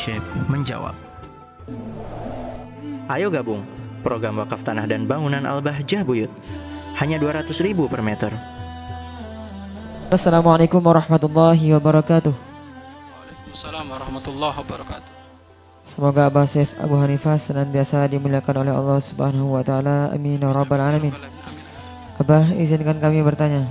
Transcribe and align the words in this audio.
Syekh 0.00 0.24
menjawab. 0.48 0.96
Ayo 3.12 3.28
gabung 3.28 3.60
program 4.00 4.40
wakaf 4.40 4.64
tanah 4.64 4.88
dan 4.88 5.04
bangunan 5.04 5.44
Al-Bahjah 5.44 6.08
Buyut. 6.08 6.32
Hanya 6.96 7.20
200 7.20 7.52
ribu 7.60 7.84
per 7.84 8.00
meter. 8.00 8.32
Assalamualaikum 10.08 10.80
warahmatullahi 10.80 11.76
wabarakatuh. 11.76 12.32
Waalaikumsalam 12.32 13.84
warahmatullahi 13.92 14.56
wabarakatuh. 14.64 15.10
Semoga 15.84 16.32
Abah 16.32 16.48
Saif 16.48 16.72
Abu 16.80 16.96
Hanifah 16.96 17.36
senantiasa 17.36 18.08
dimuliakan 18.08 18.64
oleh 18.64 18.72
Allah 18.72 19.04
Subhanahu 19.04 19.52
wa 19.52 19.60
taala. 19.60 20.16
Amin 20.16 20.40
ya 20.40 20.48
rabbal 20.48 20.80
alamin. 20.80 21.12
Abah 22.16 22.56
izinkan 22.56 22.96
kami 23.04 23.20
bertanya. 23.20 23.68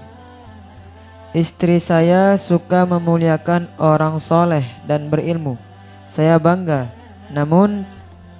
Istri 1.34 1.82
saya 1.82 2.38
suka 2.38 2.86
memuliakan 2.86 3.66
orang 3.82 4.22
soleh 4.22 4.66
dan 4.86 5.10
berilmu. 5.10 5.69
Saya 6.10 6.42
bangga. 6.42 6.90
Namun 7.30 7.86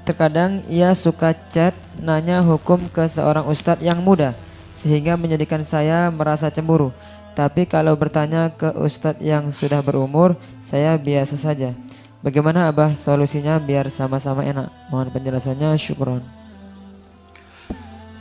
terkadang 0.04 0.66
ia 0.66 0.92
suka 0.98 1.38
chat 1.54 1.78
nanya 2.02 2.42
hukum 2.42 2.90
ke 2.90 3.06
seorang 3.06 3.46
ustadz 3.46 3.86
yang 3.86 4.02
muda 4.02 4.34
sehingga 4.80 5.20
menjadikan 5.20 5.62
saya 5.62 6.10
merasa 6.10 6.50
cemburu. 6.50 6.90
Tapi 7.38 7.70
kalau 7.70 7.94
bertanya 7.96 8.52
ke 8.52 8.74
ustadz 8.80 9.22
yang 9.22 9.54
sudah 9.54 9.80
berumur, 9.80 10.36
saya 10.66 10.98
biasa 10.98 11.38
saja. 11.38 11.72
Bagaimana 12.20 12.68
Abah 12.68 12.92
solusinya 13.00 13.56
biar 13.64 13.88
sama-sama 13.88 14.44
enak? 14.44 14.68
Mohon 14.92 15.08
penjelasannya, 15.16 15.72
syukron. 15.80 16.20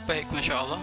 Baik, 0.07 0.31
masya 0.31 0.55
Allah. 0.55 0.79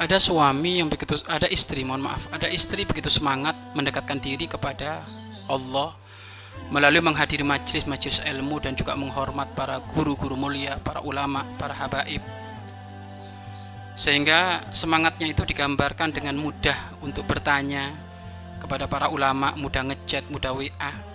Ada 0.00 0.16
suami 0.16 0.80
yang 0.80 0.88
begitu, 0.88 1.20
ada 1.28 1.44
istri, 1.52 1.84
mohon 1.84 2.02
maaf, 2.02 2.26
ada 2.32 2.48
istri 2.48 2.82
begitu 2.88 3.12
semangat 3.12 3.54
mendekatkan 3.76 4.18
diri 4.18 4.48
kepada 4.48 5.04
Allah 5.46 5.94
melalui 6.72 7.04
menghadiri 7.04 7.46
majelis-majelis 7.46 8.24
ilmu 8.24 8.58
dan 8.58 8.74
juga 8.74 8.96
menghormat 8.98 9.52
para 9.54 9.78
guru-guru 9.94 10.34
mulia, 10.34 10.80
para 10.80 11.04
ulama, 11.04 11.44
para 11.60 11.76
habaib. 11.76 12.20
Sehingga 13.94 14.64
semangatnya 14.74 15.30
itu 15.30 15.46
digambarkan 15.46 16.10
dengan 16.10 16.34
mudah 16.34 16.98
untuk 16.98 17.22
bertanya 17.30 17.94
kepada 18.58 18.90
para 18.90 19.06
ulama, 19.06 19.54
mudah 19.54 19.86
ngechat, 19.86 20.26
mudah 20.32 20.50
WA 20.50 21.14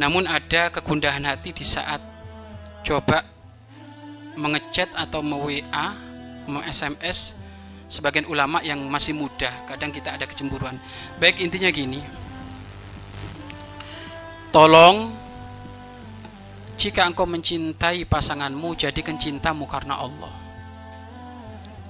namun 0.00 0.24
ada 0.24 0.72
kegundahan 0.72 1.20
hati 1.28 1.52
di 1.52 1.64
saat 1.68 2.00
coba 2.80 3.20
mengechat 4.40 4.88
atau 4.96 5.20
me-WA, 5.20 5.92
me-SMS 6.48 7.36
sebagian 7.92 8.24
ulama 8.24 8.64
yang 8.64 8.80
masih 8.88 9.12
muda, 9.12 9.52
kadang 9.68 9.92
kita 9.92 10.16
ada 10.16 10.24
kecemburuan. 10.24 10.80
Baik 11.20 11.44
intinya 11.44 11.68
gini. 11.68 12.00
Tolong 14.52 15.08
jika 16.76 17.08
engkau 17.08 17.24
mencintai 17.24 18.04
pasanganmu, 18.04 18.76
jadikan 18.76 19.16
cintamu 19.16 19.64
karena 19.64 19.96
Allah. 19.96 20.34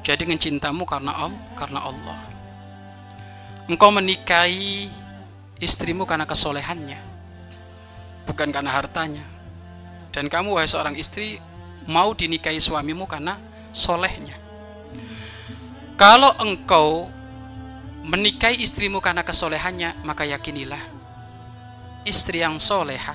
Jadikan 0.06 0.38
cintamu 0.38 0.86
karena 0.86 1.10
Allah, 1.10 1.42
karena 1.58 1.80
Allah. 1.82 2.20
Engkau 3.66 3.90
menikahi 3.90 4.90
istrimu 5.58 6.06
karena 6.06 6.26
kesolehannya 6.26 7.12
bukan 8.26 8.48
karena 8.54 8.70
hartanya. 8.70 9.24
Dan 10.12 10.28
kamu 10.28 10.54
wahai 10.54 10.68
seorang 10.68 10.94
istri 10.94 11.40
mau 11.88 12.12
dinikahi 12.12 12.60
suamimu 12.60 13.08
karena 13.08 13.40
solehnya. 13.72 14.36
Kalau 15.96 16.30
engkau 16.42 17.08
menikahi 18.06 18.60
istrimu 18.60 19.00
karena 19.00 19.24
kesolehannya, 19.24 20.02
maka 20.04 20.26
yakinilah 20.26 20.80
istri 22.02 22.42
yang 22.42 22.58
soleha 22.58 23.14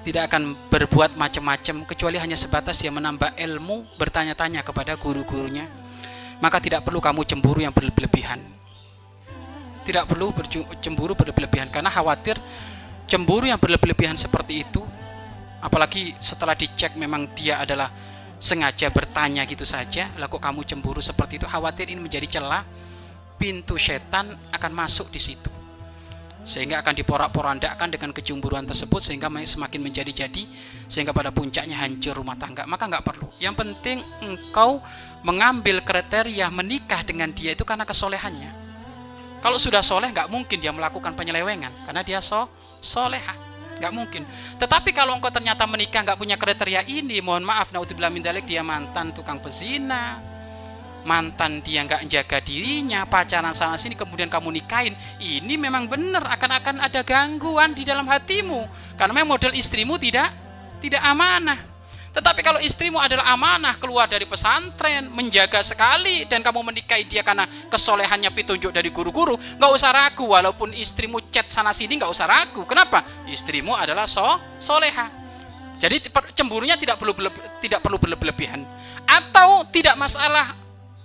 tidak 0.00 0.32
akan 0.32 0.56
berbuat 0.72 1.20
macam-macam 1.20 1.84
kecuali 1.84 2.16
hanya 2.16 2.36
sebatas 2.36 2.80
dia 2.80 2.88
menambah 2.88 3.36
ilmu 3.36 4.00
bertanya-tanya 4.00 4.64
kepada 4.64 4.96
guru-gurunya 4.96 5.68
maka 6.40 6.56
tidak 6.58 6.82
perlu 6.82 6.98
kamu 6.98 7.22
cemburu 7.28 7.60
yang 7.60 7.70
berlebihan. 7.70 8.40
Tidak 9.84 10.04
perlu 10.08 10.32
cemburu 10.80 11.12
berlebihan 11.12 11.68
karena 11.68 11.92
khawatir 11.92 12.36
cemburu 13.04 13.48
yang 13.48 13.60
berlebihan 13.60 14.16
seperti 14.16 14.64
itu 14.64 14.80
apalagi 15.60 16.16
setelah 16.20 16.56
dicek 16.56 16.96
memang 16.96 17.28
dia 17.36 17.60
adalah 17.60 17.92
sengaja 18.40 18.88
bertanya 18.88 19.44
gitu 19.44 19.66
saja 19.68 20.08
lalu 20.16 20.40
kamu 20.40 20.60
cemburu 20.64 21.02
seperti 21.02 21.42
itu 21.42 21.46
khawatir 21.48 21.90
ini 21.90 22.00
menjadi 22.00 22.38
celah 22.38 22.62
pintu 23.36 23.76
setan 23.76 24.30
akan 24.54 24.72
masuk 24.72 25.10
di 25.10 25.20
situ 25.20 25.50
sehingga 26.40 26.80
akan 26.80 26.94
diporak-porandakan 26.96 27.88
dengan 27.92 28.10
kecemburuan 28.16 28.64
tersebut 28.64 29.04
sehingga 29.04 29.28
semakin 29.28 29.80
menjadi-jadi 29.84 30.44
sehingga 30.88 31.12
pada 31.12 31.28
puncaknya 31.30 31.76
hancur 31.76 32.16
rumah 32.16 32.36
tangga. 32.40 32.64
Maka 32.64 32.88
nggak 32.88 33.04
perlu. 33.04 33.28
Yang 33.38 33.54
penting 33.60 33.98
engkau 34.24 34.80
mengambil 35.20 35.84
kriteria 35.84 36.48
menikah 36.48 37.04
dengan 37.04 37.30
dia 37.30 37.52
itu 37.52 37.62
karena 37.62 37.84
kesolehannya. 37.84 38.50
Kalau 39.40 39.56
sudah 39.56 39.80
soleh 39.80 40.12
nggak 40.12 40.28
mungkin 40.28 40.60
dia 40.60 40.72
melakukan 40.72 41.16
penyelewengan 41.16 41.72
karena 41.88 42.04
dia 42.04 42.20
so 42.20 42.48
soleha 42.80 43.32
nggak 43.80 43.92
mungkin. 43.96 44.22
Tetapi 44.60 44.92
kalau 44.92 45.16
engkau 45.16 45.32
ternyata 45.32 45.64
menikah 45.64 46.04
nggak 46.04 46.20
punya 46.20 46.36
kriteria 46.36 46.84
ini 46.84 47.24
mohon 47.24 47.44
maaf 47.44 47.72
naudzubillah 47.72 48.12
dia 48.44 48.60
mantan 48.60 49.16
tukang 49.16 49.40
pezina 49.40 50.29
mantan 51.04 51.64
dia 51.64 51.84
nggak 51.84 52.06
jaga 52.08 52.38
dirinya 52.44 53.08
pacaran 53.08 53.56
sana 53.56 53.80
sini 53.80 53.96
kemudian 53.96 54.28
kamu 54.28 54.60
nikahin 54.60 54.92
ini 55.20 55.56
memang 55.56 55.88
benar 55.88 56.24
akan 56.36 56.50
akan 56.60 56.76
ada 56.84 57.00
gangguan 57.04 57.72
di 57.72 57.84
dalam 57.84 58.04
hatimu 58.04 58.68
karena 58.96 59.12
memang 59.16 59.36
model 59.36 59.52
istrimu 59.56 59.96
tidak 59.96 60.28
tidak 60.80 61.00
amanah 61.04 61.70
tetapi 62.10 62.42
kalau 62.42 62.58
istrimu 62.58 62.98
adalah 62.98 63.30
amanah 63.30 63.78
keluar 63.78 64.10
dari 64.10 64.26
pesantren, 64.26 65.06
menjaga 65.14 65.62
sekali 65.62 66.26
dan 66.26 66.42
kamu 66.42 66.74
menikahi 66.74 67.06
dia 67.06 67.22
karena 67.22 67.46
kesolehannya 67.70 68.34
petunjuk 68.34 68.74
dari 68.74 68.90
guru-guru, 68.90 69.38
nggak 69.38 69.70
usah 69.70 69.94
ragu 69.94 70.26
walaupun 70.26 70.74
istrimu 70.74 71.22
chat 71.30 71.46
sana 71.46 71.70
sini 71.70 72.02
nggak 72.02 72.10
usah 72.10 72.26
ragu. 72.26 72.66
Kenapa? 72.66 73.06
Istrimu 73.30 73.78
adalah 73.78 74.10
so 74.10 74.26
soleha. 74.58 75.06
Jadi 75.78 76.10
cemburunya 76.34 76.74
tidak 76.74 76.98
perlu 76.98 77.14
tidak 77.62 77.78
perlu 77.78 77.96
berlebihan. 78.02 78.66
Atau 79.06 79.70
tidak 79.70 79.94
masalah 79.94 80.50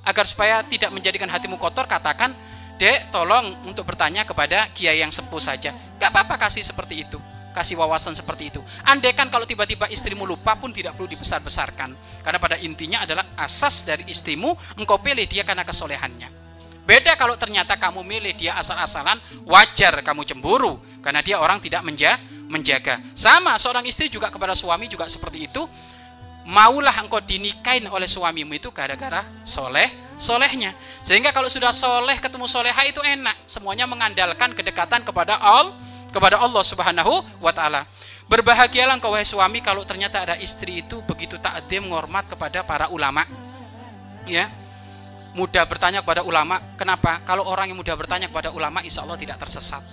agar 0.06 0.26
supaya 0.30 0.62
tidak 0.66 0.94
menjadikan 0.94 1.28
hatimu 1.28 1.58
kotor 1.58 1.90
katakan, 1.90 2.32
"Dek, 2.78 3.10
tolong 3.10 3.52
untuk 3.66 3.84
bertanya 3.90 4.24
kepada 4.24 4.70
kiai 4.72 5.02
yang 5.02 5.12
sepuh 5.12 5.42
saja." 5.42 5.74
Gak 5.98 6.10
apa-apa 6.14 6.48
kasih 6.48 6.62
seperti 6.62 7.04
itu 7.04 7.20
kasih 7.56 7.80
wawasan 7.80 8.12
seperti 8.12 8.52
itu. 8.52 8.60
Andaikan 8.84 9.32
kalau 9.32 9.48
tiba-tiba 9.48 9.88
istrimu 9.88 10.28
lupa 10.28 10.60
pun 10.60 10.76
tidak 10.76 11.00
perlu 11.00 11.08
dibesar-besarkan. 11.08 11.96
Karena 12.20 12.36
pada 12.36 12.60
intinya 12.60 13.08
adalah 13.08 13.24
asas 13.40 13.88
dari 13.88 14.04
istrimu, 14.12 14.52
engkau 14.76 15.00
pilih 15.00 15.24
dia 15.24 15.48
karena 15.48 15.64
kesolehannya. 15.64 16.44
Beda 16.86 17.18
kalau 17.18 17.34
ternyata 17.40 17.80
kamu 17.80 18.04
milih 18.04 18.36
dia 18.36 18.60
asal-asalan, 18.60 19.18
wajar 19.48 20.04
kamu 20.04 20.22
cemburu. 20.28 20.78
Karena 21.00 21.24
dia 21.24 21.40
orang 21.40 21.64
tidak 21.64 21.82
menja 21.82 22.20
menjaga. 22.46 23.02
Sama, 23.18 23.58
seorang 23.58 23.88
istri 23.90 24.12
juga 24.12 24.30
kepada 24.30 24.54
suami 24.54 24.86
juga 24.92 25.10
seperti 25.10 25.50
itu. 25.50 25.64
Maulah 26.46 26.94
engkau 27.02 27.18
dinikahin 27.18 27.90
oleh 27.90 28.06
suamimu 28.06 28.54
itu 28.54 28.70
gara-gara 28.70 29.26
soleh, 29.42 29.90
solehnya. 30.22 30.78
Sehingga 31.02 31.34
kalau 31.34 31.50
sudah 31.50 31.74
soleh 31.74 32.22
ketemu 32.22 32.46
soleha 32.46 32.86
itu 32.86 33.02
enak. 33.02 33.34
Semuanya 33.50 33.90
mengandalkan 33.90 34.54
kedekatan 34.54 35.02
kepada 35.02 35.42
Allah 35.42 35.74
kepada 36.14 36.38
Allah 36.38 36.62
Subhanahu 36.62 37.26
wa 37.42 37.50
taala. 37.50 37.84
Berbahagialah 38.30 38.94
engkau 38.94 39.10
wahai 39.10 39.26
suami 39.26 39.58
kalau 39.60 39.82
ternyata 39.90 40.22
ada 40.22 40.36
istri 40.38 40.86
itu 40.86 41.02
begitu 41.10 41.42
takdim 41.42 41.90
menghormat 41.90 42.30
kepada 42.30 42.62
para 42.62 42.94
ulama. 42.94 43.26
Ya. 44.30 44.46
Mudah 45.36 45.68
bertanya 45.68 46.00
kepada 46.00 46.24
ulama, 46.24 46.64
kenapa? 46.80 47.20
Kalau 47.28 47.44
orang 47.44 47.68
yang 47.68 47.76
mudah 47.76 47.92
bertanya 48.00 48.32
kepada 48.32 48.56
ulama 48.56 48.80
insya 48.80 49.04
Allah 49.04 49.20
tidak 49.20 49.36
tersesat 49.36 49.84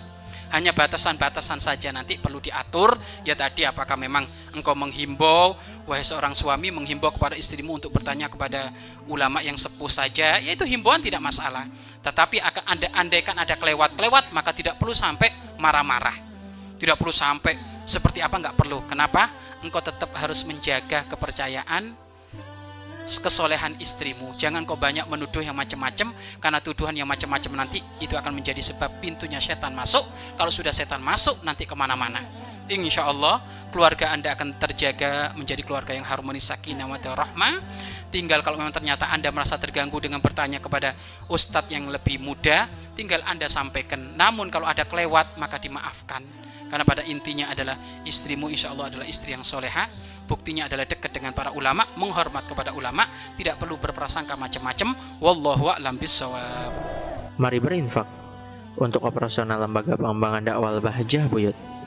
hanya 0.52 0.76
batasan-batasan 0.76 1.58
saja 1.58 1.88
nanti 1.96 2.20
perlu 2.20 2.37
diatur 2.37 3.00
ya 3.25 3.32
tadi 3.32 3.64
apakah 3.64 3.96
memang 3.96 4.28
engkau 4.52 4.76
menghimbau 4.76 5.56
wahai 5.82 6.06
seorang 6.06 6.31
suami 6.31 6.70
menghimbau 6.70 7.11
kepada 7.11 7.34
istrimu 7.34 7.79
untuk 7.79 7.90
bertanya 7.90 8.31
kepada 8.31 8.70
ulama 9.11 9.43
yang 9.43 9.58
sepuh 9.58 9.90
saja 9.90 10.38
yaitu 10.38 10.62
himbauan 10.62 11.02
tidak 11.02 11.19
masalah 11.19 11.67
tetapi 12.02 12.38
akan 12.38 12.64
anda 12.70 12.88
andaikan 12.94 13.37
ada 13.38 13.58
kelewat-kelewat 13.58 14.31
maka 14.31 14.55
tidak 14.55 14.79
perlu 14.79 14.94
sampai 14.94 15.31
marah-marah 15.58 16.14
tidak 16.79 16.99
perlu 16.99 17.14
sampai 17.14 17.58
seperti 17.82 18.23
apa 18.23 18.38
nggak 18.38 18.55
perlu 18.55 18.87
kenapa 18.87 19.26
engkau 19.62 19.82
tetap 19.82 20.11
harus 20.14 20.46
menjaga 20.46 21.02
kepercayaan 21.11 22.02
kesolehan 23.02 23.75
istrimu. 23.82 24.34
Jangan 24.38 24.62
kau 24.62 24.79
banyak 24.79 25.06
menuduh 25.11 25.43
yang 25.43 25.58
macam-macam 25.58 26.14
karena 26.38 26.58
tuduhan 26.62 26.94
yang 26.94 27.08
macam-macam 27.11 27.67
nanti 27.67 27.82
itu 27.99 28.14
akan 28.14 28.31
menjadi 28.31 28.62
sebab 28.62 29.02
pintunya 29.02 29.43
setan 29.43 29.75
masuk. 29.75 30.06
Kalau 30.38 30.52
sudah 30.55 30.70
setan 30.70 31.02
masuk 31.02 31.43
nanti 31.43 31.67
ke 31.67 31.75
mana-mana. 31.75 32.23
Insya 32.72 33.04
Allah 33.04 33.44
keluarga 33.69 34.16
anda 34.16 34.32
akan 34.32 34.56
terjaga 34.56 35.36
menjadi 35.36 35.60
keluarga 35.60 35.92
yang 35.92 36.08
harmonis 36.08 36.48
sakinah 36.48 36.88
wa 36.88 36.96
rahmah. 36.96 37.60
Tinggal 38.08 38.40
kalau 38.40 38.56
memang 38.56 38.72
ternyata 38.72 39.12
anda 39.12 39.28
merasa 39.28 39.60
terganggu 39.60 40.00
dengan 40.00 40.24
bertanya 40.24 40.56
kepada 40.56 40.96
ustadz 41.28 41.69
yang 41.69 41.92
lebih 41.92 42.16
muda, 42.16 42.64
tinggal 42.96 43.20
anda 43.28 43.44
sampaikan. 43.44 44.16
Namun 44.16 44.48
kalau 44.48 44.64
ada 44.64 44.88
kelewat 44.88 45.36
maka 45.36 45.60
dimaafkan 45.60 46.24
Karena 46.72 46.88
pada 46.88 47.04
intinya 47.04 47.52
adalah 47.52 47.76
istrimu 48.08 48.48
insya 48.48 48.72
Allah 48.72 48.88
adalah 48.88 49.04
istri 49.04 49.36
yang 49.36 49.44
soleha. 49.44 49.84
Buktinya 50.24 50.64
adalah 50.64 50.88
dekat 50.88 51.12
dengan 51.12 51.36
para 51.36 51.52
ulama, 51.52 51.84
menghormat 52.00 52.48
kepada 52.48 52.72
ulama, 52.72 53.04
tidak 53.36 53.60
perlu 53.60 53.76
berprasangka 53.76 54.40
macam-macam. 54.40 54.96
Wallahu 55.20 55.69
a'lam. 55.69 56.00
Mari 57.36 57.58
berinfak 57.60 58.08
untuk 58.80 59.04
operasional 59.04 59.60
lembaga 59.60 60.00
pengembangan 60.00 60.40
dakwah 60.48 60.80
Bahjah 60.80 61.28
Buyut. 61.28 61.81